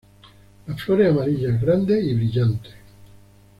[0.65, 2.73] Las flores amarillas grandes y brillantes.